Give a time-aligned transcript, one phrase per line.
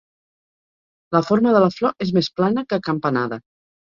[1.15, 3.41] La forma de la flor és més plana que acampanada.